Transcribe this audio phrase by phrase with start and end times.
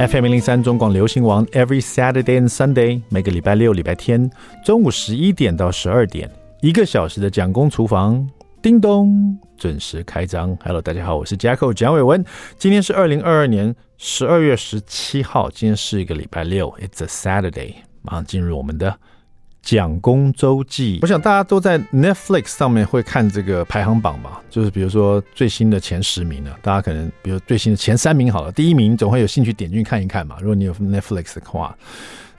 [0.00, 4.30] FM 零零三中广流行王，Every Saturday and Sunday，每个礼拜六、礼拜天
[4.64, 8.24] 中午十一点到十二点，一个小时的蒋公厨房，
[8.62, 10.56] 叮咚，准时开张。
[10.62, 12.24] Hello，大家好，我是 Jacko 蒋伟文，
[12.56, 18.96] 今天是二零二二年十二月十七号，今天是一个礼拜六，It's a Saturday，马上进入我们的。
[19.60, 30.36] 蒋公周记，我想大家都在 Netflix 上面会看这个排行榜嘛，就是比如说最新的前十名呢，大家可能比如最新的前三名好了，第一名总会有兴趣点进去看一看嘛。
[30.40, 31.76] 如果你有 Netflix 的话，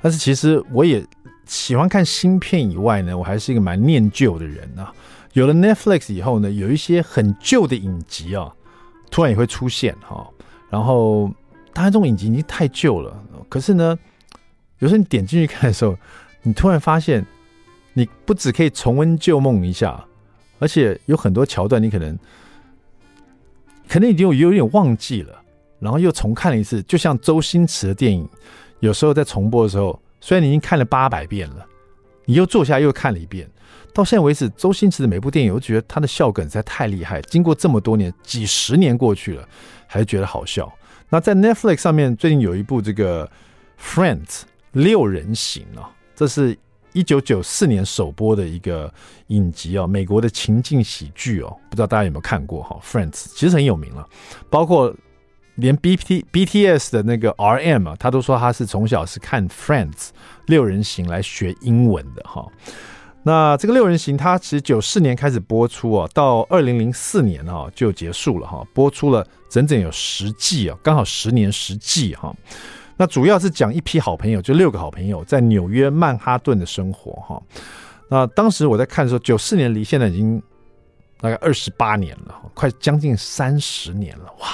[0.02, 1.05] 但是其实我也
[1.46, 4.91] 喜欢看新片以外呢，我还是一个蛮念旧的人啊。
[5.34, 8.52] 有了 Netflix 以后呢，有一些很旧的影集啊，
[9.12, 10.27] 突然也会出现哈。
[10.72, 11.30] 然后
[11.74, 13.96] 当然这种影集已经太旧了，可是呢，
[14.80, 15.96] 有时候你点进去看的时候。
[16.41, 17.25] 你突然发现，
[17.93, 20.03] 你不只可以重温旧梦一下，
[20.59, 22.17] 而且有很多桥段你可能
[23.88, 25.41] 可能已经有有点忘记了，
[25.79, 26.81] 然后又重看了一次。
[26.84, 28.27] 就像周星驰的电影，
[28.79, 31.65] 有时候在重播的时候，虽然你已经看了八百遍了，
[32.26, 33.49] 你又坐下又看了一遍。
[33.91, 37.20] 到现在为止，周星驰的每部电影，我觉得他的笑梗实在太厉害。
[37.24, 39.49] 经过这么多年，几十年过去了，
[39.87, 40.71] 还是觉得好笑。
[41.09, 43.29] 那在 Netflix 上面，最近有一部这个
[43.81, 44.43] Friends
[44.74, 45.90] 六人行啊。
[46.20, 46.57] 这是
[46.91, 48.93] 一九九四年首播的一个
[49.27, 54.05] 影集哦，美国的情境喜剧哦，不知道大家有没有看过哈？Friends 其实很有名了，
[54.49, 54.93] 包括
[55.55, 60.09] 连 B T B T S 的那个 R M 啊，他都说他是从小是看 Friends
[60.47, 62.45] 六人行来学英文的哈。
[63.23, 72.35] 那这个六人行，它其实九四年开始播出啊，到二零零四年啊就结束了哈，播出了整整有十季啊，刚好十年十季哈。
[73.00, 77.42] 那主要是讲一批好朋友，就六个好朋友在纽约曼哈顿的生活哈。
[78.09, 80.44] 那当时我在看的时候，九四年离现在已经
[81.22, 84.47] 大概二十八年了，快将近三十年了，哇，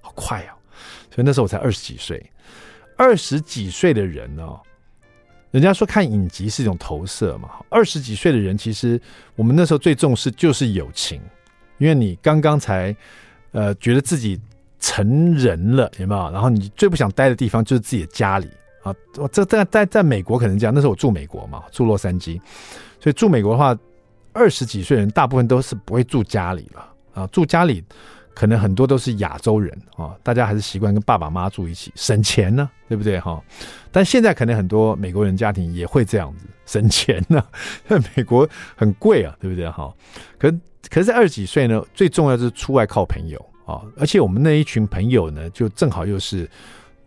[0.00, 0.54] 好快啊！
[1.12, 2.24] 所以那时候我才二十几岁，
[2.96, 4.48] 二十几岁的人呢，
[5.50, 7.50] 人家说看影集是一种投射嘛。
[7.68, 9.00] 二十几岁的人，其实
[9.34, 11.20] 我们那时候最重视就是友情，
[11.78, 12.94] 因为你刚刚才
[13.50, 14.40] 呃觉得自己。
[14.78, 16.30] 成人了，有没有？
[16.30, 18.48] 然后你最不想待的地方就是自己的家里
[18.82, 18.94] 啊！
[19.16, 22.40] 我这在在在美国可能这样，那时候我住美国嘛，住洛杉矶，
[23.00, 23.76] 所以住美国的话，
[24.32, 27.26] 二十几岁人大部分都是不会住家里了啊。
[27.28, 27.82] 住家里
[28.34, 33.42] 可能很多都是亚洲人啊，大家还是习惯跟爸爸妈妈住一起，省钱呢，对不对哈？
[33.90, 37.42] 但现在可能很多美国人家庭也会这样子省钱呢，
[37.88, 39.92] 因 为美国很贵啊，对不对哈？
[40.38, 40.52] 可
[40.90, 43.44] 可是在二十几岁呢，最重要就是出外靠朋友。
[43.66, 46.48] 啊，而且我们那一群朋友呢，就正好又是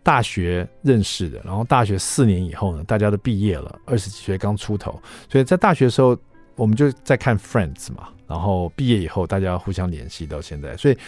[0.02, 5.00] 大学认识的，然后大学四年以后呢，大家都毕业了，二十几岁刚出头，
[5.30, 6.14] 所以在大学的时候，
[6.56, 10.98] 我们就在看 Friends 嘛，然后毕业以后大家互相联系到现在，所以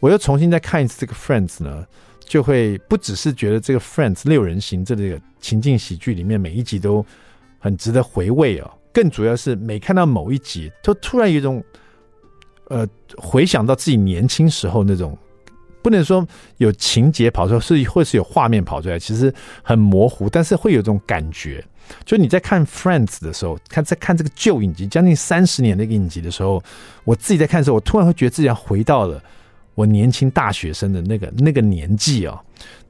[0.00, 1.86] 我又重新再看一次这个 Friends 呢，
[2.18, 7.06] 就会不只是觉得这个 Friends 六人行这个情境喜剧里面每一集都
[7.60, 11.62] 很值得回味哦，更主要是每看到某一集，都突然有一种。
[12.68, 12.86] 呃，
[13.16, 15.16] 回想到自己年轻时候那种，
[15.82, 16.26] 不能说
[16.58, 21.64] 有情节跑出来，是会是有画面跑出来，其实很模糊，但是会有这种感觉。
[22.04, 26.62] 就你在看《Friends》的时候，看在看这个旧影集，将近三十年的一个影集的时候，
[27.04, 29.22] 我自己在看的时候，我突然会觉得自己要回到了
[29.74, 32.38] 我年轻大学生的那个那个年纪啊。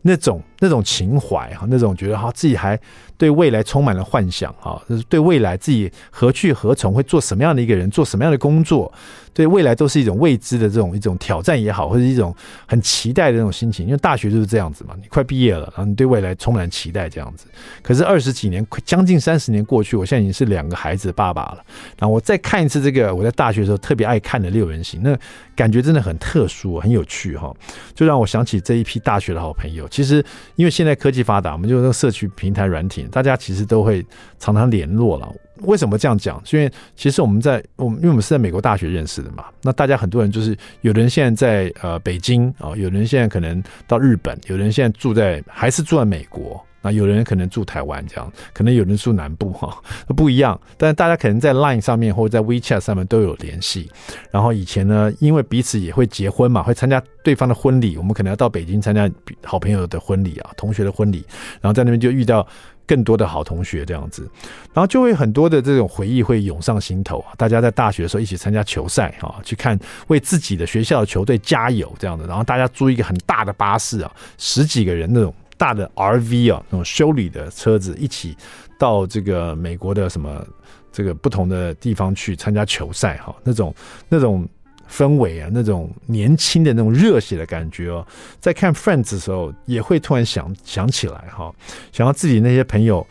[0.01, 2.79] 那种那种情怀哈，那种觉得哈自己还
[3.17, 8.93] 对未来充满了幻想哈，就是对未来自己何去何从，会做什么样的一个人，做什么样的工作，
[9.33, 12.35] 对未来都是一种未知的这种一种挑战也好，或者一种
[12.67, 13.87] 很期待的那种心情。
[13.87, 17.47] 因为大学就是这样子嘛，你快毕业了，然后你对未来充满期待这样子。
[17.83, 21.59] 可是二十几年，将近三十年过去，我现在已经是两个孩子的爸爸了。
[21.99, 25.17] 然后我再看一次这个我在大学的时候特别爱看的六人行，那
[25.57, 27.53] 感觉真的很特殊，很有趣哈，
[27.95, 29.89] 就让我想起这一批大学的好朋友。
[29.89, 30.25] 其实，
[30.59, 34.05] 因为现在科技发达，我们就那社区平台软体，大家其实都会
[34.41, 35.33] 常常联络了。
[35.59, 36.43] 为什么这样讲？
[36.51, 39.45] 因为其实我们在我们，因为我们是在美国大学认识的嘛。
[39.63, 46.61] 那大家很多人就是，有的人现在在呃北京啊，有的人现在可能到日本，有的人现在住在还是住在美国。
[46.81, 49.77] 那有人可能住台湾这样，可能有人住南部哈，
[50.07, 50.59] 都 不一样。
[50.77, 53.91] 但是大家可能在 Line 上面或者在 WeChat 上面都有联系。
[54.31, 57.97] 然后以前呢，因为彼此也会结婚嘛，会参加对方的婚礼。
[57.97, 59.11] 我们可能要到北京参加
[59.43, 61.25] 好朋友的婚礼啊，同学的婚礼。
[61.61, 62.47] 然后在那边就遇到
[62.87, 64.31] 更多的好同学这样子，
[64.73, 67.25] 然后就会很多的这种回忆会涌上心头。
[67.37, 69.77] 大家在大学的时候一起参加球赛啊，去看
[70.07, 72.25] 为自己的学校的球队加油这样的。
[72.27, 75.35] 然后大家租一个很大的巴士啊，十几个人那种。
[75.59, 78.35] 大的 RV 啊，那种修理的车子，一起
[78.79, 80.47] 到这个美国的什么
[80.91, 83.75] 这个不同的地方去参加球赛哈，那种
[84.09, 84.49] 那种
[84.89, 88.07] 氛围啊，那种年轻的那种热血的感觉哦，
[88.41, 91.53] 在看 Friends 的时候，也会突然想想起来哈，
[91.93, 93.07] 想到自己那些朋友，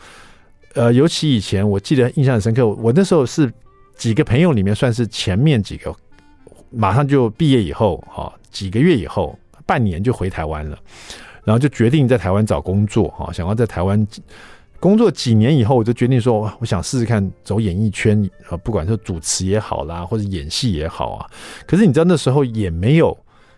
[0.74, 3.52] 呃，尤其以前我记得印象很深刻，我那时候是
[3.96, 5.94] 几个朋友里面算是前面几个，
[6.70, 10.78] 马上就毕业以后哈，几个月以后，半年就回台湾了，
[11.48, 14.06] 然后就决定在台湾找工作哈，想要在台湾。
[14.80, 21.26] 工作几年以后，我就决定说，我想试试看走演艺圈啊，不管是主持也好啦，或者演戏也好啊。
[21.66, 23.16] 可是你知道那时候也没有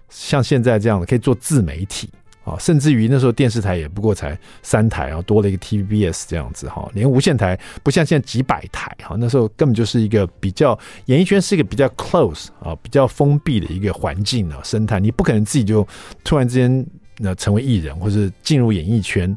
[0.08, 2.08] 像现在这样的可以做自媒体
[2.42, 15.87] 啊，甚至于那时候电视台也不过才三台啊，多了一个 TVBS 这样子哈，连无线台不像现在几百台哈，那时候根本就是一个比较演艺圈是一个比较 close 啊，比较封闭的一个环境啊生态，你不可能自己就
[16.25, 16.87] 突然之间
[17.20, 19.34] 那成为艺人或者进入演艺圈。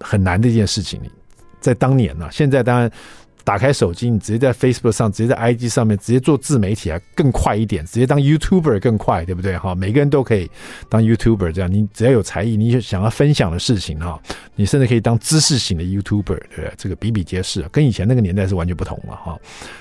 [0.00, 1.00] 很难的一件事情，
[1.60, 2.90] 在当年呢、现在当然。
[3.44, 9.56] 打开手机，你直接在 Facebook 上，直接在 IG 上面，直接做自媒体啊，更快一点，直接当 YouTuber 更快，对不对？
[9.58, 10.50] 哈，每个人都可以
[10.88, 14.20] 当 YouTuber，这样你只要有才艺，你就想要分享的事情哈，
[14.54, 16.72] 你甚至可以当知识型的 YouTuber，对不对？
[16.76, 19.38] 这个比比皆是，跟以前那个年代是完全不同了哈。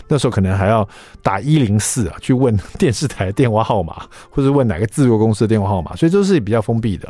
[0.08, 0.88] 那时候可能还要
[1.22, 7.08] 打一零四啊，去问 电视台的电话号码，或者问哪个制作公司的电话号码，所以都是比较封闭的。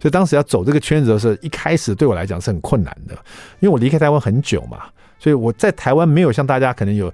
[0.00, 3.14] 所以当时要走这个圈子的时候，一开始对我来讲是很困难的，
[3.60, 4.78] 因为我离开台湾很久嘛。
[5.18, 7.12] 所以我在台湾没有像大家可能有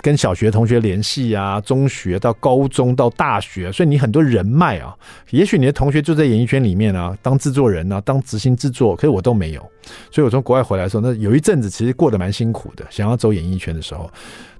[0.00, 4.94] 跟小学同学联系啊，中学到高中到大学，所以你很多人脉啊，
[5.30, 9.60] 也许你的同学就在演艺圈里面啊，当制作人啊，当执行制作，可是我都没有。
[10.10, 14.10] 所以我从国外回来的时候，那有一阵子其实过得蛮辛苦的，想要走演艺圈的时候，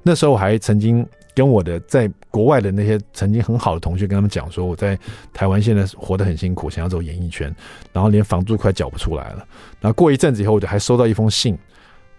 [0.03, 4.99] 那时候我还曾经跟我的在国外的那些曾经很好的同学跟他们讲说，我在
[5.33, 7.55] 台湾现在活得很辛苦，想要走演艺圈，
[7.93, 9.47] 然后连房租快缴不出来了。
[9.81, 11.59] 然后过一阵子以后，我就还收到一封信。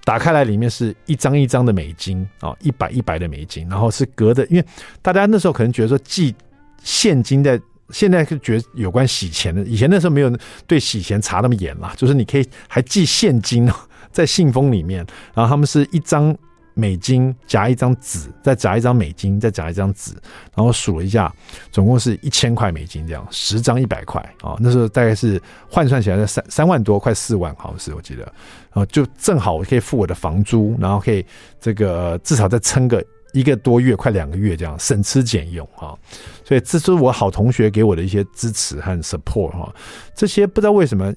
[0.05, 4.65] 打开来，里面是一张一张的美金啊，一百一百的美金，然后是隔的，因为
[5.01, 6.33] 大家那时候可能觉得说寄
[6.81, 7.59] 现金在，
[7.89, 10.31] 现在是觉有关洗钱的，以前那时候没有
[10.65, 13.69] 对洗钱查那么严啦，就是你可以还寄现金
[14.11, 16.33] 在信封里面，然后他们是一张。
[16.77, 20.11] 美金夹一张纸，再夹一张美金，再夹一张纸，
[20.53, 21.33] 然后数了一下，
[21.71, 31.25] 总共是一千块美金这样，十张一百块啊，那时候大概是换算起来在三三万多，快四万，好像是我记得，然后就正好我可以付我的房租，然后可以
[31.61, 33.01] 这个至少再撑个
[33.31, 35.95] 一个多月，快两个月这样，省吃俭用啊，
[36.43, 39.73] 所以这是我好同学给我的一些支持和 support 哈，
[40.13, 41.13] 这些不知道为什么，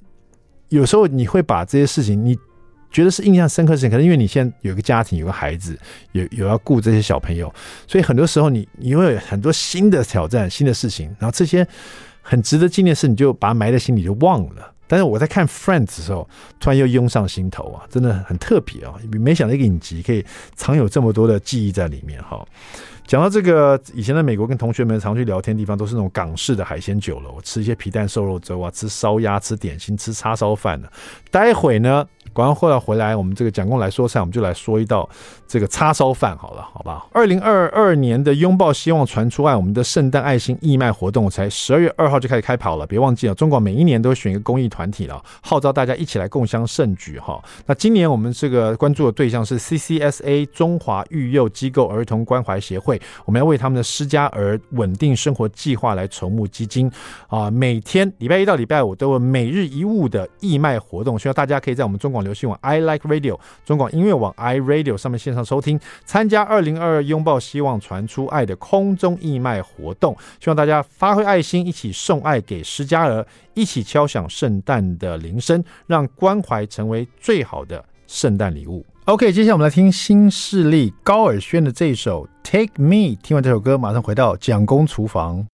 [0.68, 2.38] 有时候你会把这些事情你。
[2.90, 5.78] 觉得是印象深刻的事情，可能因为你现在有个家庭，有个孩子，
[6.12, 7.52] 有有要顾这些小朋友，
[7.86, 11.66] 所以很多时候你你会有很多新的挑战、新的事情，然后这些
[12.22, 14.72] 很值得纪念的事，你就把它埋在心里就忘了。
[14.90, 16.26] 但是我在看 Friends 的时候，
[16.58, 18.94] 突然又涌上心头啊，真的很特别啊！
[19.20, 20.24] 没想到一个影集可以
[20.56, 22.42] 藏有这么多的记忆在里面哈。
[23.06, 30.90] 讲到这个，以前在美国跟同学们常去聊天的地方，都是那种港式的海鲜酒楼，吃一些皮蛋瘦肉粥啊，吃烧鸭，吃点心，吃叉烧饭的。
[31.30, 32.06] 待会呢，
[32.38, 35.08] 广告后来回来，我们这个蒋公来说菜，我们就来说一道
[35.48, 37.04] 这个叉烧饭好了，好吧？
[37.10, 47.42] 二零二二年的拥抱希望传出爱，我们的圣诞爱心义卖活动才十二月二号就开始开跑了，别忘记了，中广每一年都会选一个公益团体了，号召大家一起来共襄盛举哈。
[47.66, 53.02] 那今年我们这个关注的对象是 CCSA 中华育幼机构儿童关怀协会。
[53.24, 56.88] 我们要为他们的失家儿稳定生活计划来筹募基金
[57.26, 57.50] 啊！
[57.50, 70.14] 每天礼拜一到礼拜五都有每日一物的义卖活动，需要大家可以在我们中广流行网 I Like Radio、中广音乐网 I Radio 上面线上收听，参加二零二二拥抱希望传出爱的空中义卖活动。
[70.38, 78.84] 希望大家发挥爱心，一起送爱给施嘉儿，一起敲响圣诞的铃声，让关怀成为最好的圣诞礼物。
[79.06, 83.16] OK，接下来我们来听新势力高尔宣的这一首《Take Me》。
[83.22, 85.46] 听完这首歌，马上回到蒋公厨房。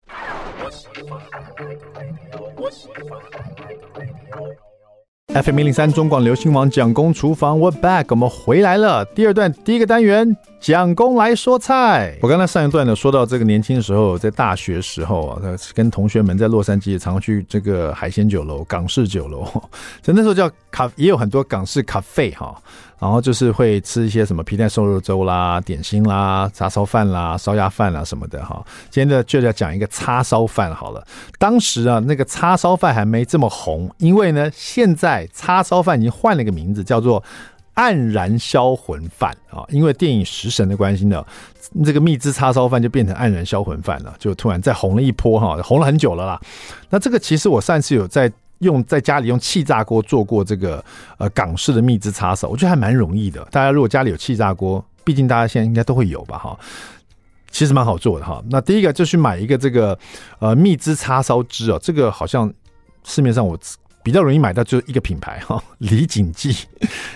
[5.33, 9.03] FM 零零三中广流行网蒋公厨房，We're back，我们回来了。
[9.03, 12.15] 第二段第一个单元，蒋公来说菜。
[12.21, 15.41] 我刚才上一段呢，说到这个年轻的时候，在大学时候啊，
[15.73, 19.43] 跟同学们在洛杉矶也常去这个海鲜酒楼、港式酒楼，
[20.05, 22.55] 所以那时候叫咖，也有很多港式咖啡哈。
[23.03, 28.65] 然后就是会吃一些什么皮蛋瘦肉粥啦、点心啦、叉烧饭啦、烧鸭饭啦什么的哈。
[28.89, 31.05] 今天呢就要讲一个叉烧饭好了。
[31.37, 37.21] 当时啊，那个叉烧饭还没这么红，因为呢，现在叉烧饭已经换了一个名字，叫做
[37.75, 39.65] 黯然销魂饭啊。
[39.67, 41.21] 因为电影《食神》的关系呢，
[41.83, 46.39] 这个蜜汁叉烧饭就变成黯然销魂饭了，就突然再红了一波哈，红了很久了啦。
[46.89, 48.31] 那这个其实我上次有在。
[48.63, 50.83] 用在家里用气炸锅做过这个
[51.19, 53.45] 呃港式的蜜汁叉烧，我觉得还蛮容易的。
[53.51, 56.57] 大家如果家里有气炸锅，毕竟大家现在应该都会有吧哈。
[57.51, 58.43] 其实蛮好做的哈。
[58.49, 59.95] 那第一个就去买一个这个
[60.39, 62.51] 呃蜜汁叉烧汁哦，这个好像
[63.03, 63.55] 市面上我。
[64.03, 66.53] 比较容易买到就是一个品牌 哈，李锦记，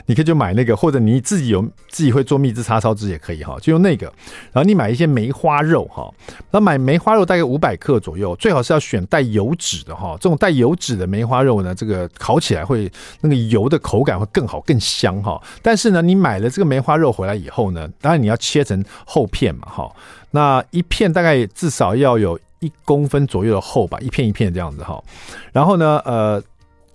[0.06, 4.06] 你可以就买那个，或者你自己有自己会做蜜汁叉烧汁也可以哈，就用那个。
[4.54, 6.10] 然后你买一些梅花肉哈，
[6.50, 10.18] 那买梅花肉大概五百克左右，最好是要选带油脂的哈。
[10.22, 12.90] 这种带油脂的梅花肉呢，这个烤起来会
[13.20, 15.42] 那个油的口感会更好更香哈。
[15.62, 19.94] 但是呢，你买了这个梅花肉回来以后呢，当然你要切成厚片嘛哈。
[20.32, 25.04] 那一片大概至少要有一公分左右的厚吧，一片一片这样子哈。
[25.52, 26.42] 然后呢，呃。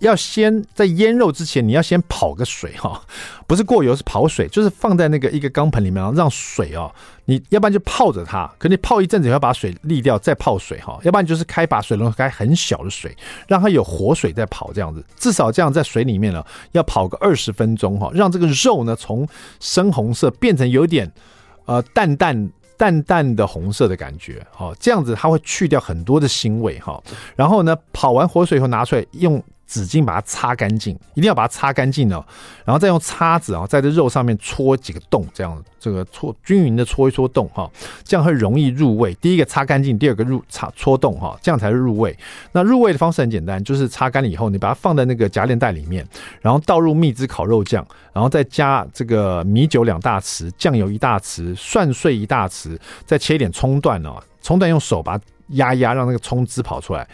[0.03, 3.01] 要先在腌肉之前，你要先跑个水哈，
[3.47, 6.93] 不是过油，是跑水，就是放在那个一个钢盆里面，然后让水哦，
[7.25, 13.17] 你要不然就泡着它，可你泡一阵子要把水沥掉，再泡水哈，要不然就是开把水龙头开很小的水，
[13.47, 19.27] 让它有活水在跑这样子，至少这样在水里面呢，要跑个二十分钟哈，让这个肉呢从
[19.61, 21.11] 深红色变成有点
[21.65, 27.01] 呃淡淡淡淡的红色的感觉，哈，这样子它会去掉很多的腥味哈，
[27.37, 29.41] 然后呢跑完活水以后拿出来用。
[29.73, 32.23] 纸巾把它擦干净，一定要把它擦干净哦，
[32.63, 37.71] 然后再用叉子啊，在这肉上面戳几个洞，这样这个戳均匀的戳一戳洞哈，
[38.05, 39.15] 这样会容易入味。
[39.15, 42.15] 第一个擦干净，第二个入擦戳洞哈，这样才是入味。
[42.53, 46.07] 那入味的方式很简单，就是擦干了以后，你把它放在那个夹链袋里面，
[46.43, 57.09] 然后倒入蜜汁烤肉酱，然后再加这个米酒两大匙，酱油一大匙，蒜碎一大匙，再切一点葱段哦，葱段用手把它压压，让那个葱汁跑出来。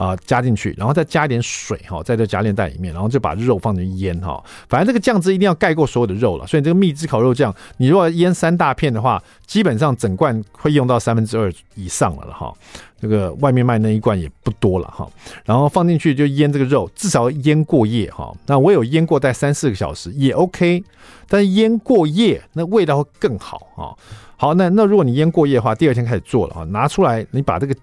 [0.00, 4.42] 啊，加进去，然后再加一点水哈，在这夹链袋里面，然后就把肉放进去腌哈。
[4.66, 12.50] 反正这个酱汁一定要盖过所有的肉了，所以这个蜜汁烤肉酱，你如果腌三大片的话，基本上整罐会用到三分之二以上了了哈。
[12.98, 15.06] 这个外面卖那一罐也不多了哈。
[15.44, 18.34] 然后放进去就腌这个肉，至少腌过夜哈。
[18.46, 20.82] 那我有腌过，待三四个小时也 OK，
[21.28, 23.94] 但是腌过夜那味道会更好哈。
[24.38, 27.74] 好，那那如果你腌过夜的话，第二天开始做了哈，拿出来你把这个。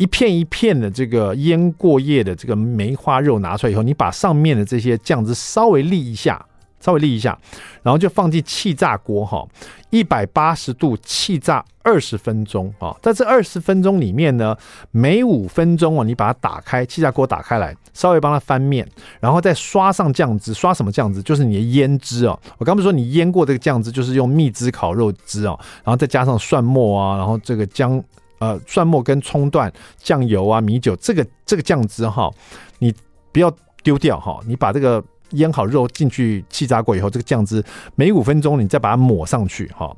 [0.00, 6.42] 一片一片的这个腌过夜的这个梅花肉拿出来以后，你把上面的这些酱汁稍微沥一下，
[6.80, 7.38] 稍微沥一下，
[7.82, 9.46] 然后就放进气炸锅哈，
[9.90, 12.96] 一百八十度气炸二十分钟啊。
[13.02, 14.56] 在这二十分钟里面呢，
[14.90, 18.88] 每五分钟啊，你把它打开，气炸锅打开来，稍微帮它翻面，
[19.20, 21.22] 然后再刷上酱汁，刷什么酱汁？
[21.22, 22.40] 就是你的腌汁哦。
[22.56, 28.02] 我刚不是说你腌过这个酱汁，就是用蜜汁烤肉汁哦，然后再加上蒜末啊，然后这个姜。
[28.40, 32.30] 呃，蒜末跟葱段、酱油啊、米酒，这个这个酱汁哈，
[32.78, 32.92] 你
[33.32, 37.62] 不要丢掉哈，你把这个腌好肉进去气炸过以后，这个酱汁
[37.94, 39.94] 每五分钟你再把它抹上去哈，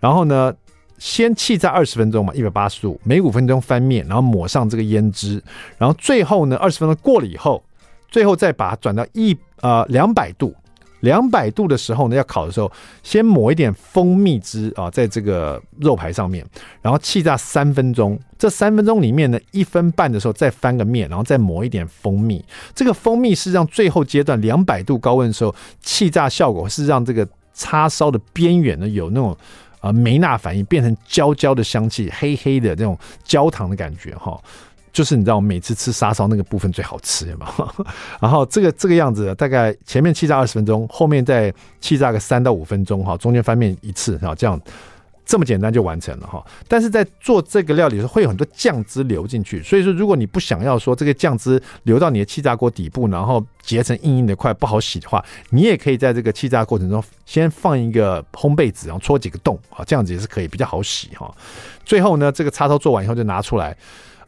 [0.00, 0.52] 然后呢，
[0.98, 5.40] 先气炸二十分钟嘛，一百八十度，每五分钟翻面，然后抹上这个腌汁，
[5.78, 7.62] 然后最后呢，二十分钟过了以后，
[8.10, 10.52] 最后再把它转到一呃两百度。
[11.04, 16.44] 两百度的时候呢，要烤的时候，先抹一点蜂蜜汁啊，在这个肉排上面，
[16.82, 18.18] 然后气炸三分钟。
[18.36, 22.44] 这三分钟里面呢，一分半的时候再翻个面，然后再抹一点蜂蜜。
[22.74, 29.36] 这个蜂蜜是让最后阶段两百度高温的时候气炸效果，是让这个叉烧的边缘呢有那种
[29.80, 34.38] 啊梅纳反应，变成焦焦的香气，黑黑的这种焦糖的感觉哈。
[34.94, 37.52] 就是你知道，每次吃沙烧那个部分最好吃嘛，
[38.22, 44.58] 然后这个这个样子，大概前面气炸二十分钟，后面再气炸个三到五分钟哈，中间翻面一次哈，这样
[45.26, 46.40] 这么简单就完成了哈。
[46.68, 55.20] 但是在做这个料理的时候，会有很多酱汁流进去，所以说如果你不想要说这个酱汁流到你的气炸锅底部，然后结成硬硬的块不好洗的话，
[55.50, 61.28] 你也可以在这个气炸过程中先放一个烘焙纸，然后戳几个洞啊，这样子也是可以比较好洗哈。
[61.84, 63.76] 最后呢，这个叉烧做完以后就拿出来。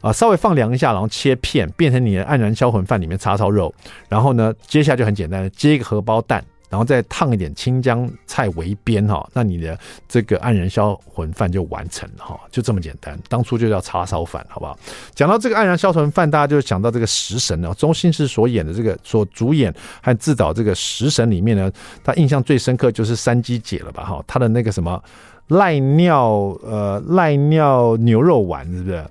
[0.01, 3.73] 啊，稍微放凉一下，然后切片，变成你的黯然销魂饭里面叉烧肉。
[4.07, 9.77] 然后呢，接下来就很简单，接一个荷包蛋，然后再烫一点青江菜围边哈，那你的
[10.07, 13.17] 这个黯然销魂饭就完成了哈，就这么简单。
[13.27, 14.77] 当初就叫叉烧饭，好不好？
[15.15, 19.73] 讲到这个黯然销魂饭，大家就想到这个食神哦，周星驰所演的这个，所主演
[20.03, 21.71] 和自导这个食神里面呢，
[22.03, 24.03] 他印象最深刻就是三鸡姐了吧？
[24.03, 25.01] 哈，他的那个什么
[25.47, 29.03] 赖尿呃赖尿牛肉丸，是不是？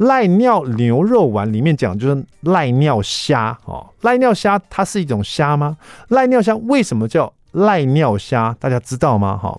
[0.00, 5.76] 赖尿牛肉丸里面讲就是赖尿虾哦，赖尿虾它是一种虾吗？
[6.08, 8.56] 赖尿虾为什么叫赖尿虾？
[8.58, 9.36] 大家知道吗？
[9.36, 9.54] 哈，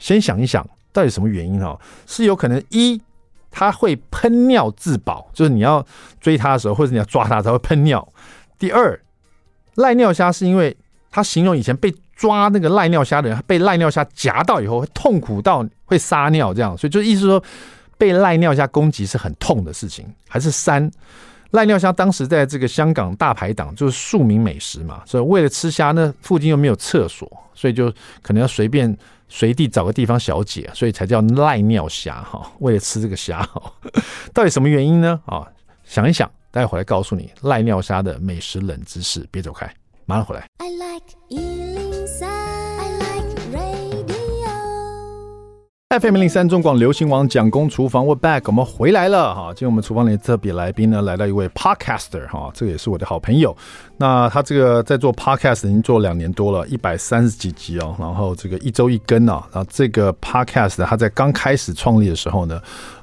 [0.00, 1.78] 先想一想，到底什么原因哈？
[2.08, 3.00] 是有可能一，
[3.52, 5.86] 它会喷尿自保，就是你要
[6.20, 8.06] 追它的时候，或者你要抓它，它会喷尿。
[8.58, 9.00] 第二，
[9.76, 10.76] 赖尿虾是因为
[11.12, 17.40] 它形容以前被抓那个赖尿虾的人，被赖尿虾夹到以后会痛苦到会撒尿这样，所以就意思说。
[18.04, 20.90] 被赖尿虾攻击是很痛的事情，还是三
[21.52, 28.94] 赖尿虾当时在这个香港大排档就是庶民美食嘛，所以为了吃虾呢，附近又没有厕所，所以就可能要随便
[29.26, 32.46] 随地找个地方小解，所以才叫赖尿虾哈。
[32.58, 33.72] 为了吃这个虾哈，
[34.34, 35.18] 到底什么原因呢？
[35.24, 35.48] 啊，
[35.84, 39.26] 想一想，待会儿来告诉你赖尿虾的美食冷知识。
[39.30, 39.72] 别走开，
[40.04, 40.44] 马上回来。
[40.58, 41.73] I like
[46.00, 49.52] FM 零三中广流行网蒋公厨房，我 back，我们回来了哈。
[49.54, 53.56] 今天我们厨房里特别来宾呢，来到一位 podcaster 哈，这个也是我的好朋友。
[53.96, 59.46] 那他这个在做 podcast 已经做两年多了，一百三十几集哦，然后这个一周一更啊。
[59.52, 62.60] 然后这个 podcast 他在刚开始创立的时候呢，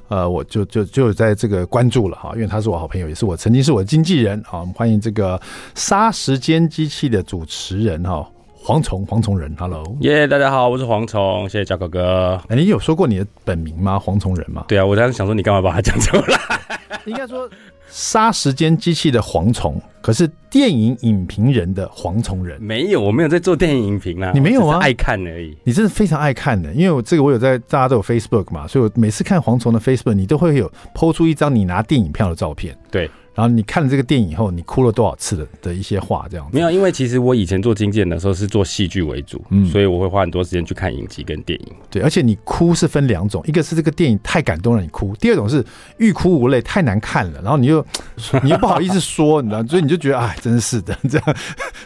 [0.08, 4.60] 呃，我就就就在这个关注了哈，因为他是我好朋友，也是我曾经是我的经纪人啊。
[4.60, 5.40] 我们欢迎这个
[5.74, 8.28] 杀时间机器的主持人哈。
[8.64, 12.40] 蝗虫，蝗虫人，Hello，耶，yeah, 大家好，我是蝗虫，谢谢贾哥哥。
[12.46, 13.98] 哎，你有说过你的本名吗？
[13.98, 14.64] 蝗虫人吗？
[14.68, 16.38] 对啊，我当时想说，你干嘛把它讲出来？
[17.04, 17.50] 应该说
[17.88, 24.78] 杀时间机器的蝗虫，可是电影影评人的蝗虫人没有，我没有在做电影影评啊，你没有啊？
[24.80, 25.58] 爱看而已。
[25.64, 32.78] 你真的非常爱看的，因为我这个我有在，大家都有 Facebook 嘛，所以我每次看蝗虫的 Facebook，你都会有 PO 出一张你拿电影票的照片。
[32.92, 33.10] 对。
[33.34, 36.70] 然后你看了这个电影以后，你哭了多少次的的一些话，这样子没有？
[36.70, 41.66] 因为其实我以前做经纪人的时候是做戏剧为主，嗯，所以我会花很多时间去看影集跟电影。
[41.90, 45.64] 对，而且你哭是分两种，一个是这个电影太感动了你哭，第二种是
[45.96, 47.84] 欲哭无泪太难看了，然后你又
[48.44, 51.36] 你又不好意思说，你知道，所以你就觉得哎，真是的这样，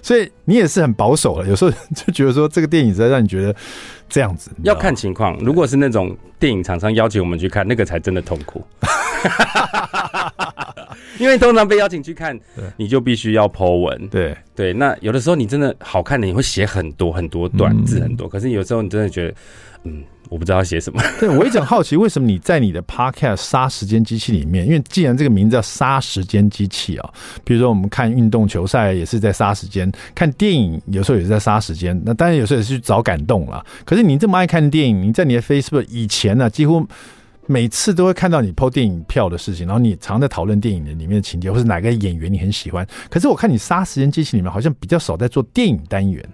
[0.03, 3.55] 所以你也是很保守了，有时候就觉得说这个电影实在让你觉得
[4.09, 5.37] 这样子，要看情况。
[5.39, 8.65] 如果是那种电影厂商邀请我们去看，那个才真的痛苦。
[11.21, 12.39] 因为通常被邀请去看，
[12.77, 14.09] 你就必须要 po 文。
[14.09, 18.29] 对对，那有的时候你真的好看的，你会写很多很多短字很多。
[18.29, 19.35] 可是有时候你真的觉得，
[19.85, 21.03] 嗯，我不知道写什么。
[21.21, 24.67] 对，我一直很好奇，为什么你在你的 podcast 杀时间机器里面？
[24.67, 27.11] 因为既然这个名字叫杀时间机器啊，
[27.45, 32.01] 比如说我们看运动球赛也是在杀时间，看电影有时候也是在杀时间。
[32.05, 33.65] 那当然有时候也是去找感动了。
[33.85, 36.87] 可是你这么爱看电影，你在你的 Facebook 以前呢、啊，几乎。
[37.47, 42.87] 每次都会看到你 PO 电影票的事情，然后你常在讨论电影的里面的情节，或是哪个演员你很喜欢。
[43.09, 46.25] 可是我看你杀时间机器里面好像比较少在做电影单元。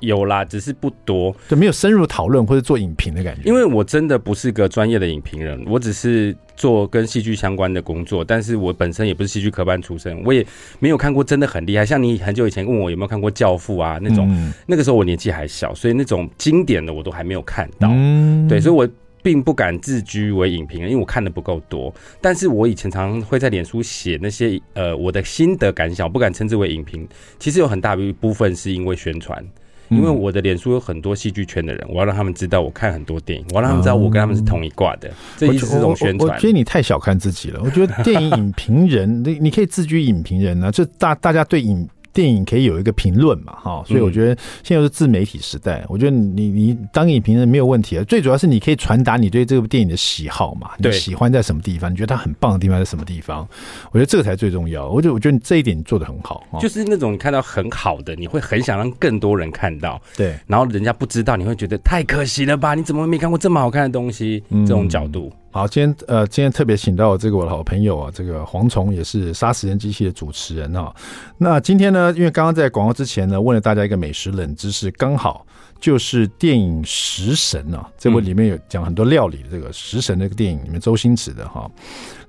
[0.00, 3.42] 有啦，只是不多，就没有深入讨论或者做影评的感觉。
[3.48, 10.46] 因为我真的不是个专业的影评人，我只是做跟戏剧相关的工作，但是我本身也不是戏剧科班出身，我也
[10.78, 11.84] 没有看过真的很厉害。
[11.84, 17.88] 像你很久以前问我有没有看过《教父》啊那种，嗯、那个时候我年纪还小，所以那种经典的我都还没有看到。
[17.90, 18.88] 嗯、对，所以我。
[19.22, 21.92] 并不敢自居为影评人，因为我看的不够多。
[22.20, 27.06] 但是我以前常常会在脸书写那些呃我的心得感想，我不敢称之为影评。
[27.38, 29.44] 其实有很大一部分是因为宣传，
[29.88, 35.10] 因为我的脸书有很多戏剧圈的人，我要让他们知道我看很多电影，我要让他们知道我跟他们是同一挂的。
[35.36, 36.34] 这意思是这种宣传。
[36.34, 37.60] 我觉得你太小看自己了。
[37.64, 41.88] 我觉得电影影评人， 你你可以自居影评人呢、啊，就大大家对影。
[42.18, 53.48] 电影可以有一个评论嘛，哈，所以我觉得现在是自媒体时代，我觉得你你当影评人没有问题啊，最主要是你可以传达你对这部电影的喜好嘛，你喜欢在什么地方，你觉得它很棒的地方在什么地方，
[53.92, 54.88] 我觉得这个才最重要。
[54.88, 62.74] 我觉得我觉得你这一点你做的很好，就是那种看到很好的，你会很想让更多人看到，对，然后人家不知道，你会觉得太可惜了吧？
[62.74, 64.42] 你怎么没看过这么好看的东西？
[64.50, 65.32] 这种角度。
[65.50, 70.94] 好，今天呃，今天特别请到这个我的好朋友啊，这个蝗虫也是杀死人机器的主持人啊。
[71.38, 75.46] 那今天呢，因为刚刚在广告之前呢，问了大家一个美食冷知识，刚好。
[75.80, 79.48] 就是电影《食神》啊，这部里面有讲很多料理的。
[79.50, 81.70] 这个《食神》这个电影里面，周星驰的哈，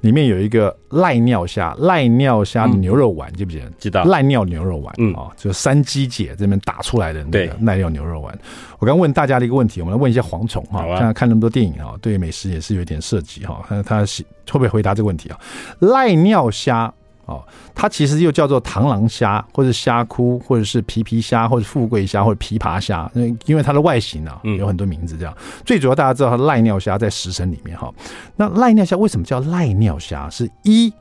[0.02, 3.70] 里面有一个赖尿虾，赖尿虾的牛肉丸，记不记得？
[3.80, 8.40] 知道赖尿牛肉丸，嗯啊，就三鸡姐这边打出来的那个赖尿牛肉丸。
[8.78, 14.06] 我刚问大家的一个问题，我们来问一下蝗虫哈，看他看那么多电影啊，对美食也是有点涉及哈，看他
[14.52, 15.40] 会不会回答这个问题啊？
[15.80, 16.94] 赖尿虾。
[17.30, 23.10] 哦，它其实又叫做螳螂虾，或者虾窟，或者是皮皮虾，或者富贵虾，或者琵琶虾。
[23.46, 25.16] 因为它的外形啊，有很多名字。
[25.16, 27.94] 这样，最主要大家知道它赖尿虾在食神里面哈。
[28.36, 30.28] 那赖尿虾为什么叫赖尿虾？
[30.32, 30.92] 是一，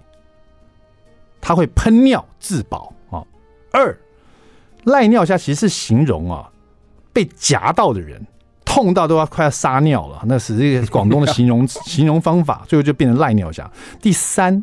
[1.40, 3.24] 它会喷尿自保啊。
[3.72, 3.98] 二，
[4.84, 6.46] 赖尿虾其实是形容啊，
[7.10, 8.20] 被夹到的人
[8.66, 13.70] 痛到都要快要撒尿了，那是一个广东的形容 形容方法，最后就变成赖尿虾。
[14.02, 14.62] 第三。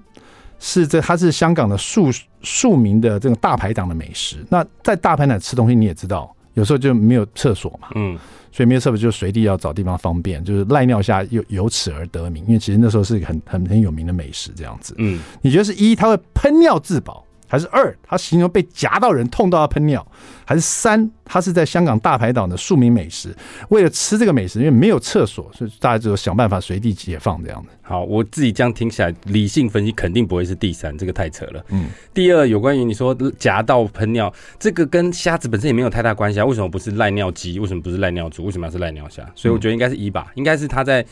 [0.59, 2.09] 是这，它是香港的庶
[2.41, 4.45] 庶民的这种大排档的美食。
[4.49, 8.17] 那在大排档吃东西，你也知道，有时候就没有厕所嘛，嗯，
[8.51, 12.43] 所以没有厕所就随地要找地方方便，就是赖尿下由由此而得名。
[12.47, 14.95] 因为其实那时候是很很很有名的美食，这样子。
[14.97, 20.05] 嗯，你觉得是一，它会喷尿自保，还是二，他形容被夹到人痛到要喷尿，
[20.45, 23.35] 还是三，他是在香港大排档的庶民美食，
[23.69, 27.69] 为了吃这个美食，因为没有厕所，所以大家只有想办法随地解放这样的。
[27.81, 31.63] 好，我自己这样听起来，理性分析肯定不会是第三，这个太扯了。
[31.69, 36.45] 嗯，第二，有关于你说夹到喷尿，这个跟虾子本身也没有太大关系啊。
[36.45, 37.59] 为什么不是赖尿鸡？
[37.59, 38.45] 为什么不是赖尿猪？
[38.45, 39.23] 为什么要是赖尿虾？
[39.35, 41.05] 所以我觉得应该是一吧，应该是他在。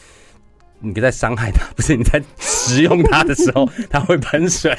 [0.84, 4.78] 你在伤害它， 不是你在食用它的时候， 它会喷水。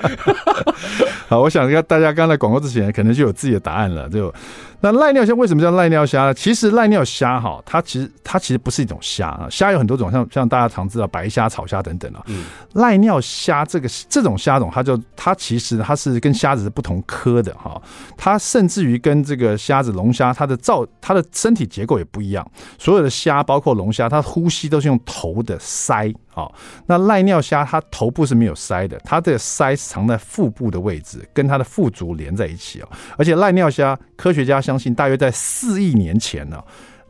[1.28, 4.32] 好，我想要大家刚才广告之前，可能就有自己的答案了，就。
[4.80, 6.34] 那赖尿虾为什么叫赖尿虾呢？
[6.34, 12.22] 其实赖尿虾哈，它其实它其实不是一种虾啊，虾有很多种，像像大家常知道白虾、草虾等等啊。
[12.26, 12.44] 嗯。
[12.74, 17.80] 赖尿虾这个这种虾种，它就它其实它是跟虾子是不同科的哈，
[18.16, 22.46] 它甚至于跟这个虾子、龙虾，它的造它的身体结构也不一样。
[22.78, 26.14] 所有的虾，包括龙虾，它呼吸都是用头的鳃。
[26.36, 32.88] 好，那赖尿虾它头部是没有鳃的，它的鳃藏在腹部的位置，跟它的腹足连在一起哦。
[33.16, 36.62] 而且赖尿虾，科学家相信大约在四亿年前呢，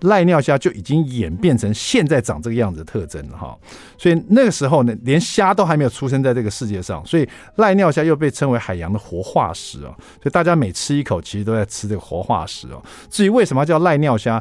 [0.02, 3.58] 赖尿虾就已经演变成现在长这个样子的特征了哈。
[3.98, 9.90] 所以那个时候呢，连虾都还没有出生在这个世界上，所以赖尿虾又被称为海洋的活化石哦。
[10.22, 12.80] 所以大家每吃一口，其实都在吃这个活化石哦。
[13.10, 14.40] 至于为什么叫赖尿虾，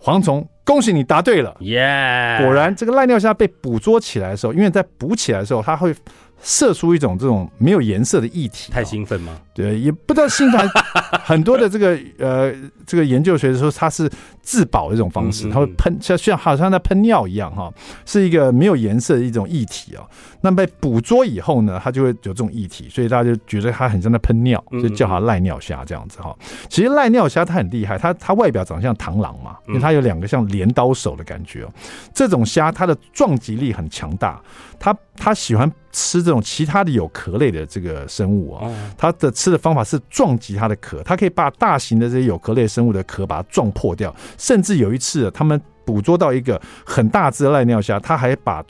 [0.00, 0.48] 蝗虫。
[0.66, 5.94] 恭喜你答对了，耶果然，这个赖尿虾被捕捉起来的时候，因为在捕起来的时候，它会
[6.42, 8.70] 射出一种这种没有颜色的液体。
[8.72, 9.38] 太兴奋吗？
[9.54, 10.68] 对，也不知道兴奋。
[11.24, 12.54] 很多的这个呃，
[12.86, 14.08] 这个研究学的说，它是
[14.42, 17.72] 自保的一种方式，它会喷，像像好像在喷尿一样哈，
[18.04, 20.04] 是一个没有颜色的一种液体啊。
[20.42, 26.36] 那被捕捉以后呢，它就会有这种液体，所以大家就觉得它很像在喷尿，就叫它赖尿虾这样子哈。
[26.68, 31.72] 其实赖尿虾它很厉害，它它外表长得像螳螂嘛，因为它有两个像镰刀手的感觉哦。
[32.14, 34.40] 这种虾它的撞击力很强大，
[34.78, 38.70] 它它喜欢吃这种其他的有壳类的这个生物啊。
[38.96, 44.14] 它的吃的方法是撞击它的壳，它可以把大型的这些有壳类生物的壳把它撞破掉。
[44.38, 48.62] 甚至有一次，他们捕捉到一个很大只的赖尿虾，它还把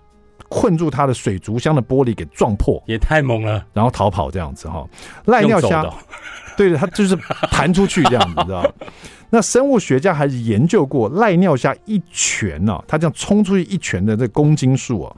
[0.48, 4.86] 困住它的水族箱的玻璃给撞破，也太猛了，然后逃跑这样子哈。
[5.24, 5.84] 赖尿虾，
[6.56, 7.16] 对的，它就是
[7.50, 8.64] 弹出去这样子，你知道。
[9.28, 15.16] 那生物学家还是研究过赖尿虾一拳呢，它这样冲出去一拳的这公斤数啊。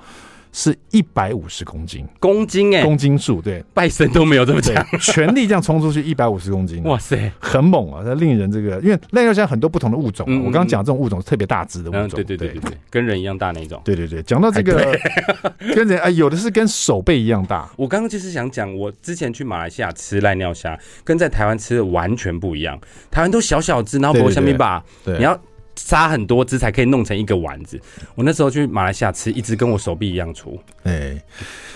[0.53, 8.03] 是一百五十公斤，公斤哎、欸，公斤数对，拜神都没有这么强，全力这样冲出去一百五十公斤， 哇塞，很猛啊！
[8.05, 14.23] 它令人这个，因为赖尿虾很多不同的物种，嗯嗯我刚刚讲这种物种是特别大只的物种，嗯、对对对对对，跟人一样大那种，对对对。
[14.23, 14.99] 讲到这个，
[15.75, 17.69] 跟人啊，有的是跟手背一样大。
[17.77, 22.79] 我刚刚就是想讲，我之前去马来西亚吃赖尿虾，跟在台湾吃的完全不一样。
[23.11, 25.39] 台湾都小小只，然后薄下面吧，对，你要。
[25.79, 27.81] 杀很多只才可以弄成一个丸子。
[28.17, 31.23] 我那时候去马来西亚吃，一只跟我手臂一样粗，哎、欸，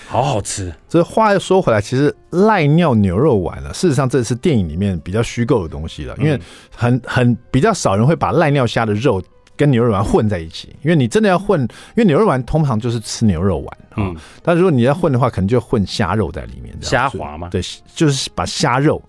[0.07, 0.71] 好好吃。
[0.89, 6.37] 这话又说回来，其实赖尿牛肉丸呢，事实上这是电影里面比较虚构的东西了，因为
[6.75, 9.23] 很很比较少人会把赖尿虾的肉
[9.55, 10.75] 跟牛肉丸混在一起。
[10.83, 17.47] 因为你真的要混，因为牛肉丸通常就是吃牛肉丸，嗯，但如果你要混的话，可能就混虾肉在里面，虾滑嘛？
[17.49, 17.61] 对，
[17.95, 19.01] 就是把虾肉。